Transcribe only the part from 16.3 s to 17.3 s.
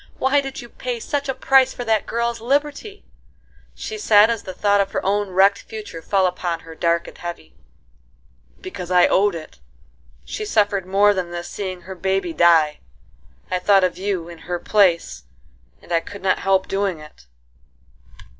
help doing it."